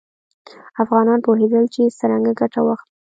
افغانان 0.83 1.19
پوهېدل 1.25 1.65
چې 1.73 1.81
څرنګه 1.99 2.31
ګټه 2.39 2.59
واخلي. 2.63 2.93